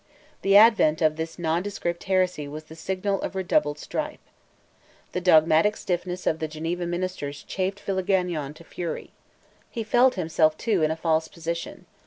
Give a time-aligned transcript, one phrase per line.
[0.41, 4.17] The advent of this nondescript heresy was the signal of redoubled strife.
[5.11, 9.11] The dogmatic stiffness of the Geneva ministers chafed Villegagnon to fury.
[9.69, 11.85] He felt himself, too, in a false position.